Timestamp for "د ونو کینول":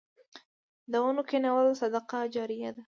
0.91-1.67